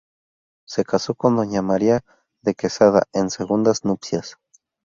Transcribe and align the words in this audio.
Se 0.67 0.83
casó 0.83 1.13
con 1.13 1.35
Doña 1.35 1.61
María 1.61 2.03
de 2.41 2.55
Quesada 2.55 3.03
en 3.13 3.29
segundas 3.29 3.85
nupcias. 3.85 4.39